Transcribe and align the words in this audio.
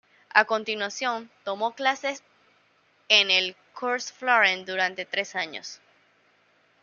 A 0.31 0.45
continuación, 0.45 1.29
tomó 1.43 1.75
clases 1.75 2.23
en 3.07 3.29
el 3.29 3.55
Cours 3.75 4.11
Florent 4.11 4.65
durante 4.65 5.05
tres 5.05 5.35
años. 5.35 5.79